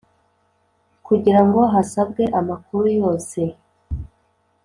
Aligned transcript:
kugira 1.05 1.41
ngo 1.47 1.61
hasabwe 1.73 2.23
amakuru 2.39 2.85
yose 2.99 3.39